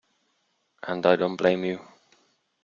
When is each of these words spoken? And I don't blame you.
And 0.81 1.05
I 1.05 1.15
don't 1.15 1.35
blame 1.35 1.63
you. 1.63 1.79